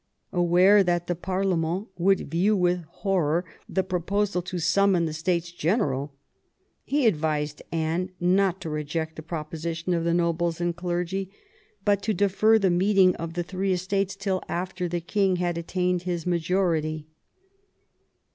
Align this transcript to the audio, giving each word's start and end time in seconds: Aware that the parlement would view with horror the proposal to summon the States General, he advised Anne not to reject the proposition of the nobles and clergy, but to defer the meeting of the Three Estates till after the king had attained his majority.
Aware 0.33 0.81
that 0.83 1.05
the 1.05 1.13
parlement 1.13 1.89
would 1.95 2.31
view 2.31 2.57
with 2.57 2.85
horror 2.89 3.45
the 3.69 3.83
proposal 3.83 4.41
to 4.41 4.57
summon 4.57 5.05
the 5.05 5.13
States 5.13 5.51
General, 5.51 6.11
he 6.83 7.05
advised 7.05 7.61
Anne 7.71 8.09
not 8.19 8.59
to 8.61 8.69
reject 8.71 9.15
the 9.15 9.21
proposition 9.21 9.93
of 9.93 10.03
the 10.03 10.15
nobles 10.15 10.59
and 10.59 10.75
clergy, 10.75 11.29
but 11.85 12.01
to 12.01 12.15
defer 12.15 12.57
the 12.57 12.71
meeting 12.71 13.15
of 13.17 13.33
the 13.33 13.43
Three 13.43 13.73
Estates 13.73 14.15
till 14.15 14.41
after 14.49 14.87
the 14.87 15.01
king 15.01 15.35
had 15.35 15.55
attained 15.55 16.01
his 16.01 16.25
majority. 16.25 17.05